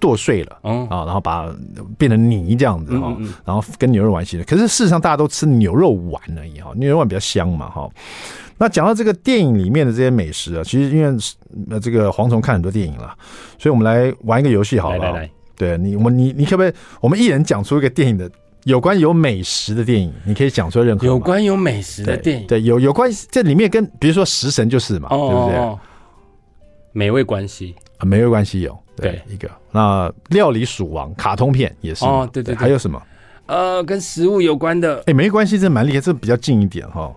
[0.00, 1.54] 剁碎了，嗯啊，然后把它
[1.96, 4.44] 变成泥这样子哈，然后跟牛肉丸一起的。
[4.44, 7.88] 可是事实上大家都吃牛肉丸而已哈，牛肉丸比较香嘛哈。
[8.56, 11.16] 那讲到这个电影里面的这些美食啊，其实因为
[11.70, 13.14] 呃这个蝗虫看很多电影了，
[13.58, 14.98] 所以我们来玩一个游戏好了。
[14.98, 18.30] 来来来，对你我你你可不可以我们一人讲出一个电影的
[18.64, 20.12] 有关有美食的电影？
[20.24, 25.78] 你可以讲出任何有关有美食的电影，对，有有关这里面跟比如说食神就是嘛，对不对？
[26.92, 28.76] 美味关系啊，美味关系有。
[29.02, 33.00] 对，一个那料理鼠王卡通片也是哦，对对，还有什么？
[33.46, 37.10] 呃，跟食物有关的，哎，没关系，这蛮厉害，这比较近一点哈。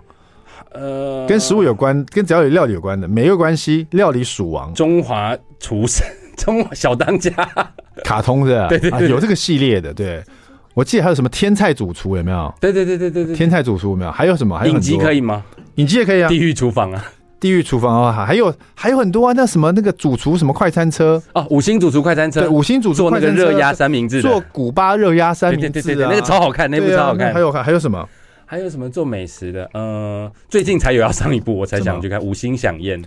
[0.73, 3.85] 呃，跟食物有关，跟只要有料理有关的，没有关系。
[3.91, 7.31] 料理鼠王，中华厨神， 中华小当家，
[8.05, 8.67] 卡通是吧？
[8.69, 9.93] 对对，有这个系列的。
[9.93, 10.23] 对，
[10.73, 12.53] 我记得还有什么天菜主厨有没有？
[12.61, 14.11] 对对对对对对，天菜主厨有没有？
[14.11, 14.57] 还有什么？
[14.57, 15.43] 还有影集可以吗？
[15.75, 17.05] 影集也可以啊，地狱厨房啊。
[17.41, 27.33] 地狱厨房啊，还有还有很多啊，那什么那个主厨什么快餐车哦，五星主厨快餐车，对，五星主厨做那个热压三明治，做古巴热压三明治，对对对，那个超好看，那部超好看。
[27.33, 28.07] 还有还有什么？
[28.45, 29.67] 还有什么做美食的？
[29.73, 33.01] 呃，最近才有要上一部，我才想去看《五星响宴》。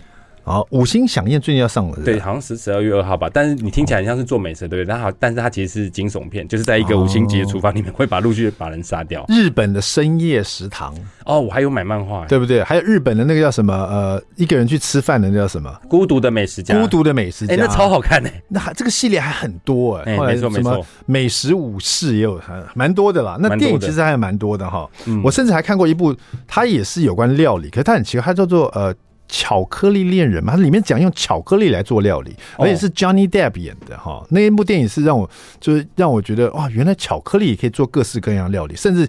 [0.45, 3.27] 好，五星响宴最近要上了，对，好像是十二月二号吧。
[3.33, 4.85] 但是你听起来很像是做美食，对不对？
[4.85, 9.25] 但好，但是它其实是惊悚片，就是在一个五星级的厨房里面，会把陆续把人杀掉。
[9.27, 10.93] 日本的深夜食堂
[11.25, 12.63] 哦，我还有买漫画，对不对？
[12.63, 13.73] 还有日本的那个叫什么？
[13.73, 15.75] 呃，一个人去吃饭的那叫什么？
[15.89, 18.43] 孤独的美食家，孤独的美食家，哎，那超好看哎！
[18.47, 23.35] 那还这个系列还很多哎，没错没错，美食武士也有还蛮多的啦。
[23.39, 24.87] 那电影其实还有蛮多的哈。
[25.23, 28.93] 我甚至还看过一部，它也是有关料理，可是它很奇怪，它叫做呃。
[29.27, 34.25] 巧克力恋人嘛，它里面讲用巧克力来做料理，而且是 Johnny Depp 演的哈。
[34.29, 39.07] 那一部电影是让我就是让我觉得哇，原来巧克力也可以做各式各样的料理，甚至。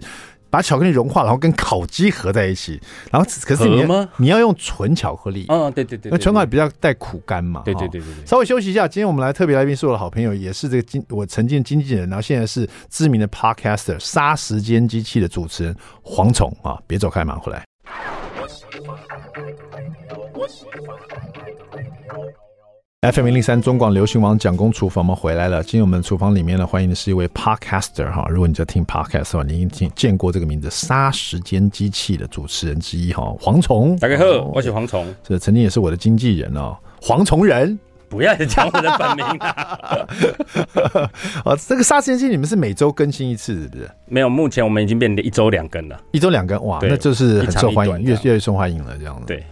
[0.49, 2.79] 把巧克力融化，然后跟烤鸡合在一起，
[3.11, 8.25] 然后可是你要你要用纯巧克力，嗯，对对对，那纯巧克力比较带苦甘嘛，对对对对对。
[8.25, 17.61] 稍微休息一下，今天我们来特别来宾是我的好朋友，也是这个经我曾经的经纪人，然后现在是知名的 Podcaster 杀时间机器的主持人蝗虫啊，别走开，马上回来。
[23.01, 25.63] FM 零零三中广流行网蒋公厨房，我们回来了。
[25.63, 28.25] 进入我们厨房里面呢，欢迎的是一位 Podcaster 哈。
[28.29, 33.97] 如果你在听 Podcast 的话，你一定见过这个名字“杀时间机器”的主持人之一哈，蝗虫。
[33.97, 36.75] 大家好，我是蝗虫，这曾经也是我的经纪人哦。
[36.99, 37.77] 蝗虫人，
[38.09, 39.79] 不要讲我的本名啊！
[41.45, 43.89] 哦，这个杀时间机，你们是每周更新一次，是不是？
[44.07, 45.99] 没有，目前我们已经变成一周两更了。
[46.11, 49.25] 一周两更，哇，那就是很受欢迎，越越受欢迎了，这样子。
[49.25, 49.43] 对。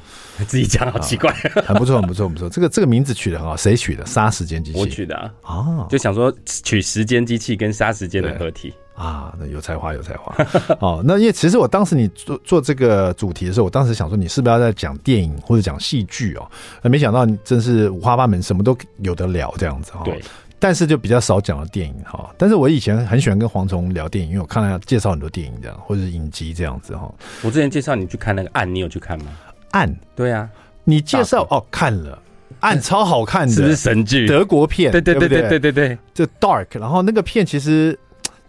[0.48, 1.32] 自己讲好奇怪，
[1.66, 2.50] 很不错，很不错，很不错。
[2.50, 4.06] 这个这个名字取得很好，谁取的？
[4.06, 5.32] 杀时间机器，我取的啊。
[5.44, 10.34] 哦，就想说取时间机器跟杀时间的合体啊，那有才华，有才华。
[10.80, 16.50] 哦，那因为其实我当时你做做这个主题的时候，我当时想说你是不是要在讲电影或者讲戏剧哦？
[16.82, 20.02] 那没想到你真是五花八门，什么都有得聊这样子哈。
[20.06, 20.22] 对，
[20.60, 22.34] 但是就比较少讲了电影哈。
[22.38, 27.14] 但是我以前很喜欢跟蝗虫聊电影，因为我看他介绍很多电影这样，或者是影集这样子哈。
[27.44, 29.26] 我之前介绍你去看那个暗，你有去看吗？
[29.72, 30.50] 暗，对啊。
[30.88, 32.18] 你介绍哦，看了，
[32.60, 34.28] 暗超好看的， 是不是神剧？
[34.28, 37.98] 德国片，对对对对对对对，就 Dark，然后那个片其实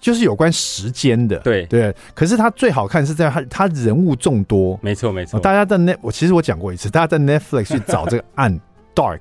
[0.00, 1.94] 就是有关时间的，对对。
[2.14, 5.40] 可是它最好看是在它它人物众多，没错没错。
[5.40, 8.60] 大家在 Net，我其实我讲过一次，大家在 Netflix 去找这个案
[8.94, 9.20] Dark，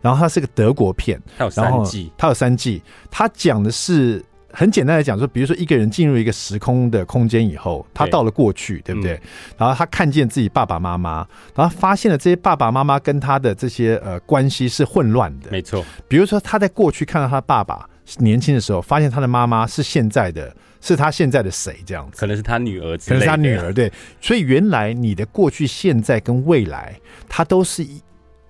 [0.00, 4.24] 然后它是个德国片， 它有三季，它有三季，它讲的是。
[4.54, 9.14] 很简单的讲，说，比如说一个人进入一个时空的空间以后，他到了过去，对，对不对？
[9.14, 9.20] 嗯、
[9.56, 15.50] 然后他看见自己爸爸妈妈，然后发现了这些爸爸妈妈跟他的这些呃关系是混乱的。
[15.50, 21.76] 没错，比如说他在过去看到他爸爸年轻的时候，发现他的妈妈是现在的，是他现在的谁？
[21.86, 23.72] 这样子，可能是他女儿，可能是他女儿。
[23.72, 28.00] 对，所以原来你的过去、现在跟未来，它都是一。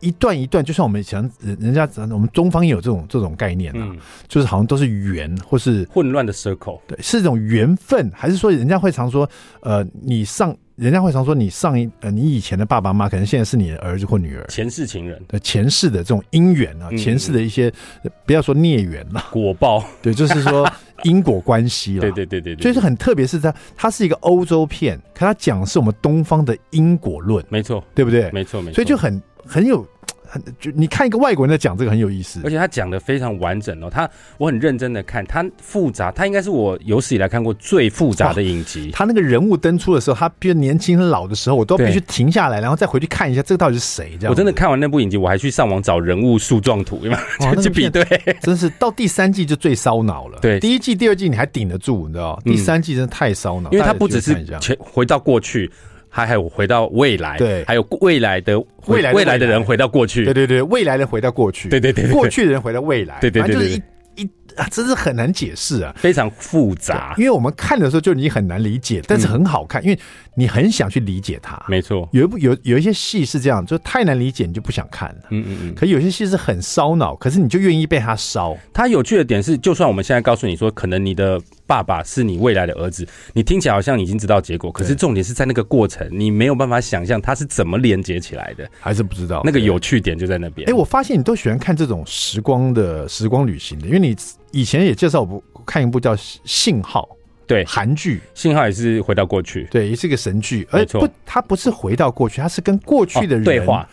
[0.03, 3.97] 一段一段，就像我们以前人人家，我们中方也有这种这种概念啊，嗯、
[4.29, 9.29] 就是好像都是缘，或是混乱的 circle，对，是一种缘分，还是说人家会常说，
[9.61, 20.69] 呃，你上，人家会常说你上一，呃，你以前的爸爸妈妈，可能现在是你的儿子或女儿，前世情人，对，前世的这种姻缘啊，前世的一些，嗯、不要说孽缘了，果报， 对，就是说
[21.05, 28.31] 因果关系了， 对对对对，所以是很特别，是它，它是一个欧洲片，可它讲的是我们东方的因果论，没错，对不对？
[28.33, 29.87] 没错没错，所以就很很有。
[30.25, 33.91] 很就你看一个外国人在讲这个很有意思，而且他讲的非常完整哦。
[33.91, 38.91] 他我很认真的看，他复杂，他应该是我有史以来看过最复杂的影集。
[38.95, 44.17] 他那个人物登出的时候，他比如年轻和老的时候，我都必须停下来，然后再回去看一下这个到底是谁。
[44.19, 47.03] 这样，我真的看完那部影集，我还去上网找人物树状图，
[47.63, 48.03] 去比对。
[48.41, 50.39] 真是到第三季就最烧脑了。
[50.41, 52.41] 对，第一季、第二季你还顶得住，你知道？
[52.43, 55.71] 第三季真的太烧脑，因为他不只是前回到过去。
[56.15, 63.83] 还还有回到未来，对，还有未来的未来未来的人回到过去，对对对，未来的回到过去，对对对，过去的人回到未来，对对对，就是一
[64.17, 67.15] 一啊，真是很难解释啊，非常复杂。
[67.17, 69.99] 因为我们看的时候就你很难理解，但是很好看，因为
[70.35, 71.63] 你很想去理解它。
[71.69, 75.23] 没错，有一部有有一些戏是这样，就太难理解，你就不想看了。
[75.31, 75.75] 嗯嗯嗯。
[75.75, 78.57] 可有些戏是很烧脑，可是你就愿意被它烧。
[78.73, 81.41] 它有趣的点是，就算我们现在告诉你说，可能你的。
[81.65, 90.69] 爸爸是你未来的儿子，你听起来好像已经知道结果，可是重点是在那个过程，你没有办法想象他是怎么连接起来的，还是不知道那个有趣点就在那边。
[90.69, 94.15] 哎、欸，我发现你都喜欢看这种时光的时光旅行的，因为你
[94.51, 96.15] 以前也介绍我看一部叫
[96.45, 97.09] 《信号》，
[97.53, 103.89] 对，韩剧，《信号》也是回到过去，对，也是一个神剧，而不，它不是回到过去，它是跟过去的人、哦、对话，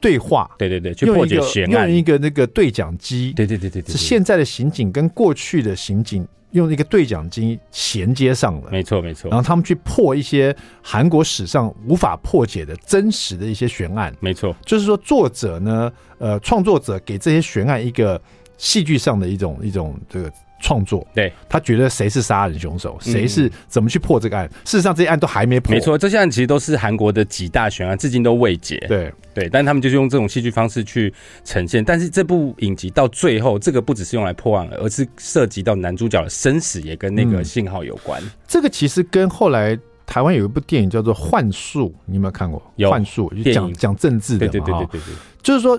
[0.00, 6.26] 对话，对对对，去破解悬案，用一个那个对讲机，对对对对，是现在的刑警跟过去的刑警。
[6.54, 18.22] 用一个对讲机衔接上了，没错没错，然后他们去破一些韩国史上无法破解的真实的一些悬案，没错，就是说作者呢，呃，创作者给这些悬案一个
[18.56, 20.32] 戏剧上的一种一种这个。
[20.64, 24.48] 创作，对，他觉得谁是杀人凶手，谁是怎么去破这个案？
[24.64, 25.74] 事实上，这些案都还没破。
[25.74, 28.82] 没错，这些案其实都是韩国的几大悬案，至今都未解。
[28.88, 31.12] 对对，但他们就是用这种戏剧方式去
[31.44, 31.84] 呈现。
[31.84, 38.22] 但是这部影集到最后，这个不只是用来破案，而是涉及到男主角的生死，也跟那个信号有关。
[38.48, 42.62] 这个其实跟后来台湾有一部电影叫做《幻术》，你有没有看过？
[42.76, 44.52] 有《幻术》就讲讲政治的嘛？
[44.52, 45.78] 对对对对对对，就是说。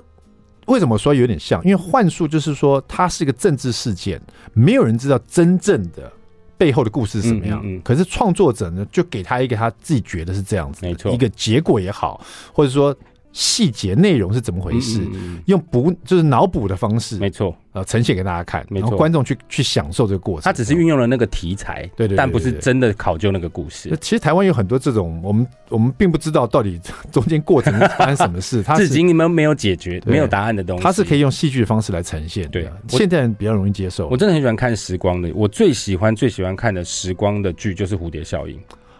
[0.66, 1.64] 为什么说有点像？
[1.64, 4.22] 因为幻术就是说，它是一个政治事件，
[4.54, 6.12] 没有人知道真正的
[6.58, 7.62] 背后的故事是什么样。
[7.64, 12.20] 嗯嗯、可是创作者呢，就给他一个他自己觉得是这样子，没错，一个结果也好，
[12.52, 12.96] 或者说
[13.38, 17.54] 细节内容是怎么回事，嗯嗯嗯用补就是脑补的方式，没错。
[17.74, 20.44] 呃，呈现给大家看，没错，然后观众去去享受这个过程。
[20.44, 23.94] 他只是运用了那个题材，对对，对，对，对，但不是真的考究那个故事。
[24.00, 26.80] 其实台湾有很多这种，我们我们并不知道到底
[27.12, 30.84] 中间过程发生什么事， 他至今你们没有解决、没有答案的东西。
[30.84, 32.50] 它是可以用戏剧的方式来呈现。
[32.50, 34.08] 对，现在人比较容易接受。
[34.08, 38.56] 我真的很喜欢看时光的，我最喜欢最喜欢看的时光的剧就是《蝴蝶效应》。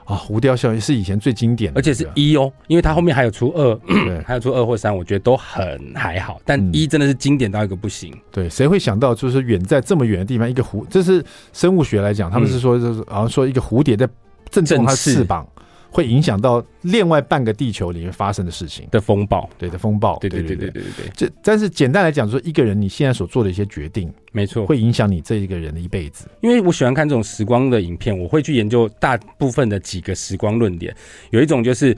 [0.06, 3.80] 啊，蝴蝶效应是以前最经典的，而且是一哦，因为它后面还有出二，
[4.24, 8.12] 还有出二或三，我觉得都很还好，但一真的是经典到一个不行。
[8.14, 14.08] 嗯、对，谁会想到就是远在这么远的地方，一个蝴，这是生物学来讲，他们是说就是好像说一个蝴蝶在
[14.52, 15.48] 震动它的翅膀。
[15.96, 21.12] 会影响到另外半个地球里面发生的事情的风暴，对的风暴，对对对对对对对。
[21.16, 26.28] 这但是简单来讲，说一个人你现在所做的一些决定，没错，会影响你这一个人的一辈子。
[26.42, 30.94] 因为我喜欢看这种时光的影片，我会去研究大部分的几个时光论点。
[31.30, 31.96] 有一种就是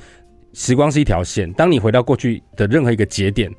[0.53, 3.51] 时光是一条线，当你回到过去的任何一个节点。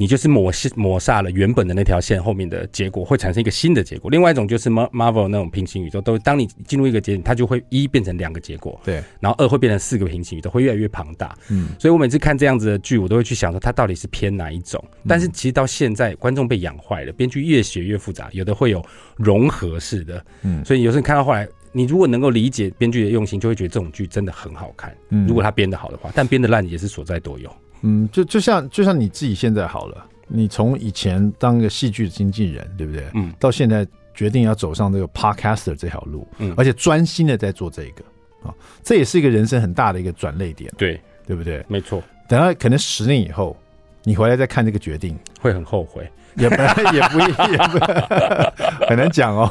[0.00, 4.10] 你就是抹抹煞了原本的那条线后面的结果，会产生一个新的结果。
[4.10, 11.36] 另外一种就是 Marvel 那种平行宇宙，都当你进入一个节点，它就会一变成两个结果，对，然后二会变成四个平行宇宙，会越来越庞大。
[11.50, 14.82] 嗯，所以我每次看这样子的剧，我都会去想说它到底是偏哪一种。
[15.06, 18.82] 但是其实到现在，观众被养坏了，编剧越写越复杂，有的会有
[19.16, 20.24] 融合式的。
[20.40, 24.96] 嗯，所以有时候你看到后来，你如果能够理解编剧的用心，就会觉得这种剧真的很好看。
[25.10, 27.54] 嗯，如果他编得好的话，但编得烂也是所在多有。
[27.82, 33.04] 嗯，就就像就像你自己现在好了，你从以前当个戏剧的经纪人，对不对？
[33.14, 38.02] 嗯，到现在决定要走上这个 podcaster 这条路，嗯，而且专心的在做这个
[38.48, 41.64] 啊，这也是一个人生很大的一个转捩点，对，对不对？
[41.68, 42.02] 没错。
[42.28, 43.56] 等到可能十年以后，
[44.04, 46.56] 你回来再看这个决定，会很后悔，也不
[46.94, 47.78] 也不也不
[48.86, 49.50] 很难讲哦。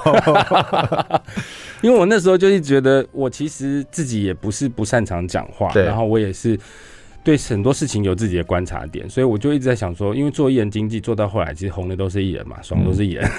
[1.82, 6.60] 因为我那时候就是觉得，我其实自己也不是不擅长讲话，然后我也是。
[7.24, 13.30] 对很多事情有自己的观察点，所以我就一直在想说，因为做艺人经济做到后来，其实红的都是艺人嘛，爽都是艺人，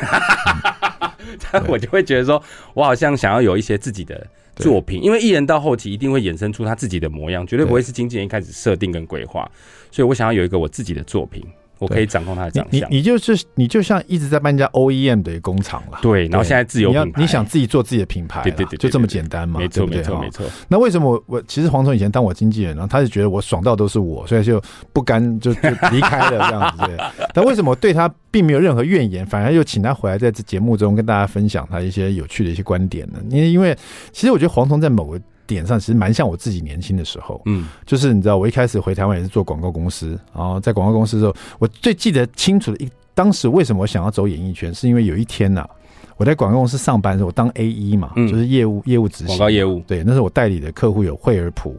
[1.50, 2.42] 但 我就会觉得说，
[2.74, 9.50] 我好像想要有一些自己的作品，因为艺人到后期一定会衍生出他自己的模样，绝对不会是经纪人一开始设定跟规划，
[9.90, 11.44] 所以我想要有一个我自己的作品。
[11.80, 12.88] 我可以掌控它的长相。
[12.88, 15.98] 你你就是你就像一直在办一家 OEM 的工厂了。
[16.00, 19.58] 对，然后现在自由品牌，你想自己做自己的品牌，对对对，就这么简单嘛。
[19.58, 20.46] 没错没错没错。
[20.68, 24.62] 那为什么我我其实黄总以前当我经纪人，然后他就觉得我爽到都是我，所以就
[24.92, 27.26] 不甘就就离开了这样子。
[27.34, 33.18] 但为什么我对他并没有任何怨言，反而又请他回来在这节目中跟大家分享他一些有趣的一些观点呢？
[33.30, 33.76] 因为因为
[34.12, 35.20] 其实我觉得黄总在某个。
[35.54, 45.70] 点上其实蛮像我自己年轻的时候，嗯，就是你知道，我一开始回台湾也是做广告公司，然后在广告公司的时候，我最记得清楚的一，当时为什么我想要走演艺圈，是因为有一天呐、啊，
[46.16, 51.76] 我在广告公司上班的时候，我当 A E 嘛，就是业务业务执行，广告业务，对，那时候我代理的客户有惠而浦。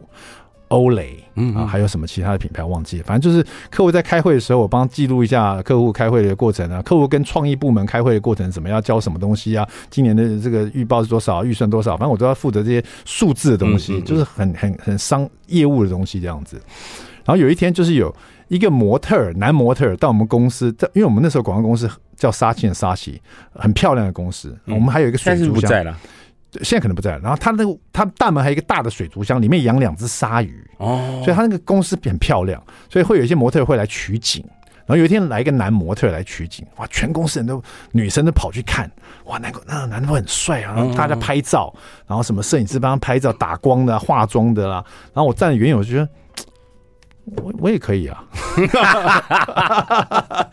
[0.72, 3.04] 欧蕾，嗯啊，还有什么其他的品牌忘记了？
[3.04, 6.80] 反正就是客户在开会的时候，我帮记录一下客户开会的过程啊。
[6.80, 9.68] 客户跟创意部门开会的过程，怎么样交什么东西啊？
[9.90, 11.44] 今年的这个预报是多少？
[11.44, 11.90] 预算多少？
[11.96, 16.60] 反正我都要负责这些数字的东西，就是很很很商业务的东西这样子。
[17.24, 18.14] 然后有一天，就是有
[18.48, 23.20] 一个模特男模特到我们公司，在因为我们那时候广告公司叫沙庆的沙琪，
[23.52, 24.56] 很漂亮的公司。
[24.66, 25.94] 我们还有一个水族箱。
[26.62, 27.18] 现在可能不在了。
[27.20, 34.44] 然后他那个他大门还有一个大的水族箱，里面养两只鲨鱼哦，所以他那个公司很漂亮，所以会有一些模特会来取景。
[34.84, 37.62] 然后有一天来一个男模特来取景，哇，全公司人都
[37.92, 38.90] 女生都跑去看，
[39.26, 41.72] 哇，那个那个男的很帅啊，然后大家拍照，
[42.06, 44.84] 然后什么摄影师帮他拍照、打光的、化妆的啦。
[45.14, 46.08] 然后我站在远远，我就觉得。
[47.24, 48.24] 我我也可以啊，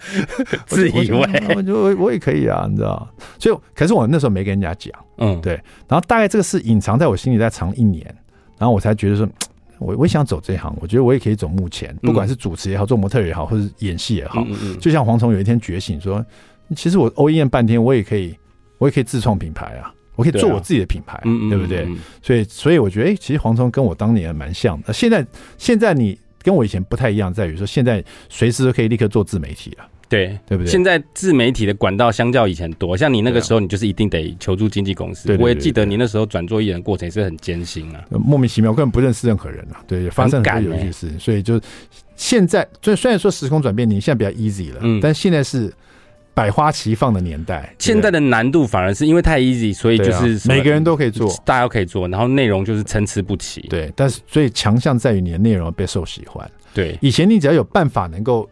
[0.67, 3.07] 自以为我就我我也可以啊，你知道？
[3.39, 5.53] 所以可是我那时候没跟人家讲，嗯，对。
[5.87, 8.05] 然后大概这个事隐藏在我心里在藏一年，
[8.59, 9.27] 然后我才觉得说，
[9.79, 14.45] 我我也想走这一行，我觉得我也可以走幕前，不管是主持也好，做模特也好，或者演戏也好。
[14.79, 16.23] 就像黄虫有一天觉醒说，
[16.75, 18.37] 其实我 OEM 半天，我也可以，
[18.77, 21.87] 我也可以自创品牌啊，我可以做我自己的品牌，对不对？
[22.21, 24.93] 所以所以我觉得，哎，其实黄虫跟我当年蛮像的。
[24.93, 25.25] 现在
[25.57, 26.15] 现在你。
[26.41, 30.71] 跟我以前不太一样，在于说现在随时都可以立刻做自媒体了，对对不对？
[30.71, 35.27] 现在自媒体的管道相较以前多，像你那个时候，你就是一定得求助经纪公司。
[35.27, 41.19] 对我也记得你那时候转做艺人过程也是很艰辛啊，莫名其妙，根本不认识任何人啊，对，发生很多有趣的事情。
[41.19, 41.59] 所以就
[42.15, 45.71] 现在，虽虽然说时空转变，你现在比较 easy 了，嗯，但现在是。
[46.39, 53.59] 百花齐放的年代，现在的难度反而是因为太 easy，所以就是每个人都可以做，大家都可以做，然后内容就是参差不齐。
[53.63, 56.49] 对，但是所以强项在于你的内容备受喜欢。
[56.73, 58.49] 对，以前你只要有办法能够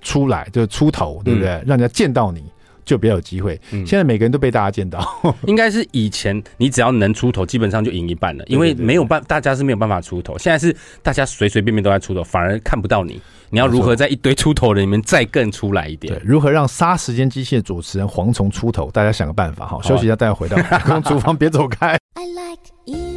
[0.00, 1.48] 出来，就是出头，对不对？
[1.66, 2.44] 让人家见到你，
[2.88, 3.60] 就比较有机会。
[3.70, 5.06] 嗯现在每个人都被大家见到，
[5.46, 10.36] 应该是以前你只要能出头，基本上就赢一半了，因为没有办，大家是没有办法出头。
[10.38, 13.20] 现在是大家随随便便都在出头，反而看不到你。
[13.50, 16.12] 你要如何在一堆出头的里面再更出来一点？
[16.12, 18.90] 对，如何让杀时间机械的主持人蝗虫出头？
[18.90, 19.78] 大家想个办法哈。
[19.82, 20.60] 休息一下，待会回到
[21.02, 21.98] 厨房，别走开。
[22.14, 23.07] I like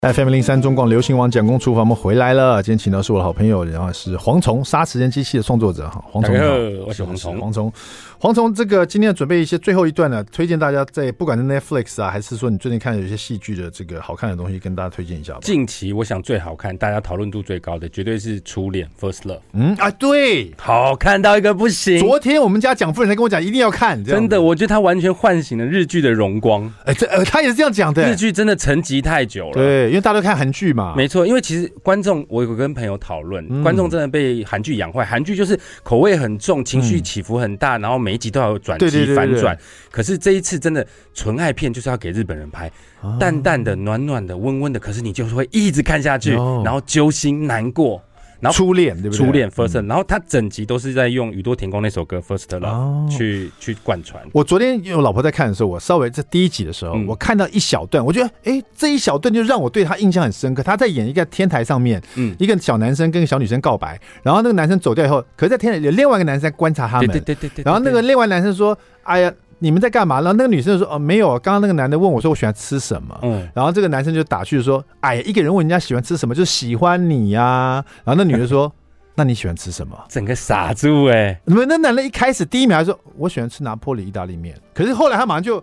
[0.00, 2.62] FM 零三中广流行网蒋公厨房，我们回来了。
[2.62, 6.00] 今天请到是我的好朋友，然后是蝗虫杀时间机器的创作者哈。
[6.12, 7.36] 蝗虫，我是蝗虫。
[7.36, 7.72] 蝗虫，
[8.20, 15.40] 蝗虫，这个今天准备一些最后一段呢，推荐大家在不管是 Netflix 啊，还是说你最近看有一些戏剧的这个好看的东西，跟大家推荐一下吧。
[15.42, 19.40] 近期我想最好看，大家讨论度最高的，绝对是《初恋》（First Love）。
[19.54, 21.98] 嗯啊，对，好看到一个不行。
[21.98, 24.04] 昨天我们家蒋夫人才跟我讲，一定要看。
[24.04, 26.72] 真的，我觉得他完全唤醒了日剧的荣光。
[26.84, 28.08] 哎，这呃，他也是这样讲的。
[28.08, 29.54] 日剧真的沉寂太久了。
[29.54, 30.94] 对，因为大家都看韩剧嘛。
[30.96, 35.04] 没错，因为其实观众，我有跟朋友讨论，嗯、观众真的被韩剧养坏。
[35.04, 39.58] 韩剧就是口味很重，情绪起伏很大，嗯、然后每一集都要有转机反转。
[39.90, 42.70] 可是这一次真的纯爱片就是要给日本人拍，
[43.00, 48.02] 哦、淡淡的、暖暖的、温温的，可是你就是会一直看下去，哦、然后揪心难过。
[48.40, 49.26] 然后初恋对不对？
[49.26, 54.22] 初恋 First Love，然后他整集都是在用宇多田光那首歌 First Love 去去贯穿。
[54.32, 60.62] 我昨天因为我老婆在看的时候，我稍微在第一集的时候，我看到一小段，我觉得哎，这一小段就让我对他印象很深刻。
[60.62, 67.62] 他在演一个天台上面，嗯，一个小男生跟一个小女生告白，然后那个男生走掉以后，可是在天台有另外一个男生在观察他们，对对对对。
[67.64, 70.16] 然后那个另外男生说：“哎呀。”你们在干嘛？
[70.16, 71.38] 然后那个女生就说：“哦，没有。
[71.38, 73.18] 刚刚那个男的问我说，我喜欢吃什么？
[73.22, 78.72] 嗯，然后这个男生就打趣说：‘哎呀，一个人问人家喜欢吃什么，就喜欢你呀、啊。’然后那女的说
[79.16, 81.40] ：‘那你喜欢吃什么？’ 整个傻住哎、欸！
[81.44, 85.62] 你们那男的一开始第一秒还说：‘我喜欢吃拿破里意大利面。’可是后来他马上就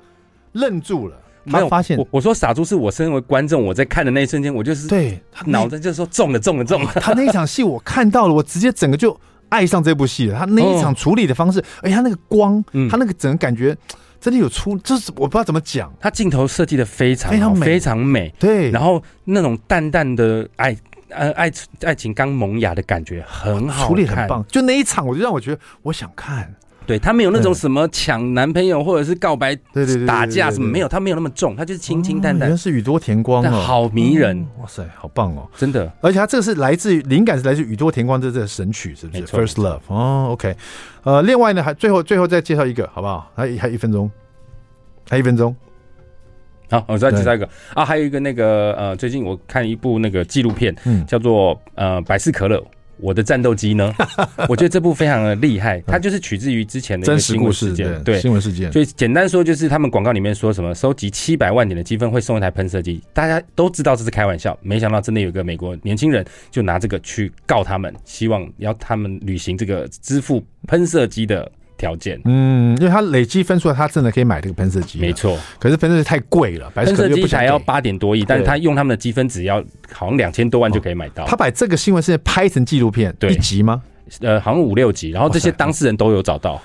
[0.53, 1.15] 愣住了。
[1.47, 6.91] 他发现我我说傻猪是我身为观众，我在看的那一瞬间，我就是对脑子就说中了中了中了。
[6.95, 9.15] 他那一场戏我看到了，我直接整个就
[9.49, 10.37] 爱上这部戏了。
[10.39, 13.75] 他那一场处理的方式，哎、哦，他那个光，嗯、他那个整个感觉。”
[14.17, 20.75] 真的有出，就是我不知道怎么讲，他镜头设计的非常非常美，非常美，对，然后那种淡淡的爱，
[21.09, 21.51] 呃，爱
[21.83, 24.43] 爱情刚萌芽的感觉很好，处理很棒。
[24.47, 26.51] 就那一场，我就让我觉得我想看。
[26.85, 32.47] 对，他没有那种什么抢男朋友或者是告白，对对对，打架什么没有，他没有那么重，他就是清清淡淡。
[32.47, 35.91] 原来是宇多田光哦，好迷人，哇塞，好棒哦，真的。
[36.01, 40.55] 而且他这个是来自于灵感是来自宇多田光这这个神曲，是不是？First Love 哦，OK。
[41.03, 43.31] 呃，另外呢，还最后最后再介绍一个好不好？
[43.35, 44.09] 还还一分钟，
[45.09, 45.55] 还一分钟。
[46.69, 52.63] 好，我再介绍一个啊，还有一个那个呃，最近我看一部那个纪录片，嗯，叫做呃百事可乐。
[52.97, 53.93] 我的战斗机呢？
[54.49, 58.71] 我觉得这部非常的厉害，它就是取自于之前的一个新闻事件，对新闻事件。
[58.71, 71.51] 所以简单说，就是他们广告里面说什么收集七百万点的积分会送一台喷射机，大家都知道这是开玩笑，没想到真的有个美国年轻人就拿这个去告他们，希望要他们履行这个支付喷射机的
[71.85, 75.37] 条件，嗯，因为他累积分数，他真的可以买这个喷射机，没错。
[75.59, 81.25] 可是喷射机太贵了，喷射机才要八点多亿，但是他用他们的积分，只要好像两千多万就可以买到。
[81.25, 83.83] 他把这个新闻是拍成纪录片，对，一集吗？
[84.21, 86.59] 呃，好像五六集，然后这些当事人都有找到。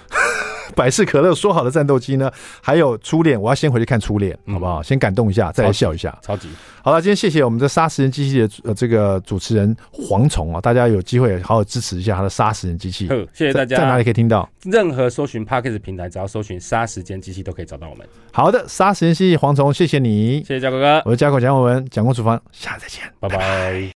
[0.77, 2.31] 百事可乐说好的战斗机呢？
[2.61, 4.83] 还有初恋，我要先回去看初恋，好不好？
[4.83, 6.17] 先感动一下，再来笑一下。
[6.23, 6.49] 超级
[6.83, 13.07] 好了，今天谢谢我们的杀时间机器的呃这个主持人蝗虫啊，大家有机会好好支持一下他的杀时间机器。
[13.35, 13.77] 谢谢大家。
[13.77, 14.49] 在哪里可以听到？
[14.65, 18.07] 任何搜寻 Podcast 平台，只要搜寻杀时间机器都可以找到我们。
[18.33, 23.37] 好的，杀时间机器蝗虫，谢谢你，谢谢嘉哥哥，我是嘉口蒋伟文，蒋公厨房，下次再见，拜拜。
[23.37, 23.89] 拜拜。